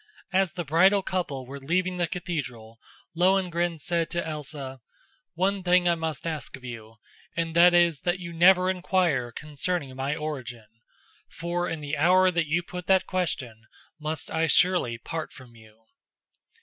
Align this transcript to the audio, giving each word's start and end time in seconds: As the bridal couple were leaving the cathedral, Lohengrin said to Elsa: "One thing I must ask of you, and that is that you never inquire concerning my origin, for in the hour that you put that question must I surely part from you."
As 0.33 0.53
the 0.53 0.65
bridal 0.65 1.03
couple 1.03 1.45
were 1.45 1.59
leaving 1.59 1.97
the 1.97 2.07
cathedral, 2.07 2.79
Lohengrin 3.15 3.77
said 3.77 4.09
to 4.09 4.27
Elsa: 4.27 4.79
"One 5.35 5.61
thing 5.61 5.87
I 5.87 5.93
must 5.93 6.25
ask 6.25 6.57
of 6.57 6.63
you, 6.63 6.95
and 7.37 7.55
that 7.55 7.75
is 7.75 8.01
that 8.01 8.17
you 8.17 8.33
never 8.33 8.67
inquire 8.71 9.31
concerning 9.31 9.95
my 9.95 10.15
origin, 10.15 10.65
for 11.29 11.69
in 11.69 11.81
the 11.81 11.97
hour 11.97 12.31
that 12.31 12.47
you 12.47 12.63
put 12.63 12.87
that 12.87 13.05
question 13.05 13.67
must 13.99 14.31
I 14.31 14.47
surely 14.47 14.97
part 14.97 15.31
from 15.31 15.55
you." 15.55 15.83